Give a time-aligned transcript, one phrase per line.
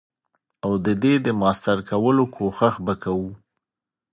[0.63, 3.29] او ددی د ماستر کولو کوښښ به کوو.